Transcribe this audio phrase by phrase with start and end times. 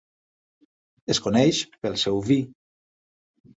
[1.15, 2.41] Es coneix pel seu vi.